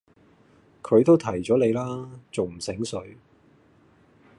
[0.81, 2.09] 佢都提左你啦！
[2.31, 3.19] 仲唔醒水